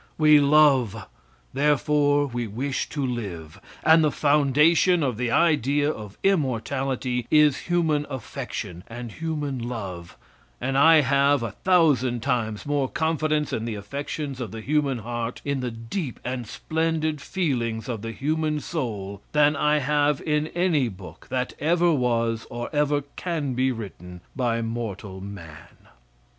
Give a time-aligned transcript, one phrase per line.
[0.17, 1.05] We love,
[1.53, 8.07] therefore we wish to live, and the foundation of the idea of immortality is human
[8.09, 10.17] affection and human love,
[10.59, 15.39] and I have a thousand times more confidence in the affections of the human heart,
[15.45, 20.89] in the deep and splendid feelings of the human soul than I have in any
[20.89, 25.89] book that ever was or ever can be written by mortal man.